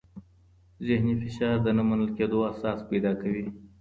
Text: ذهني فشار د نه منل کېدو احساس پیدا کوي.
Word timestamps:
ذهني 0.87 1.13
فشار 1.21 1.57
د 1.63 1.67
نه 1.77 1.83
منل 1.89 2.09
کېدو 2.17 2.37
احساس 2.49 2.79
پیدا 2.89 3.11
کوي. 3.21 3.45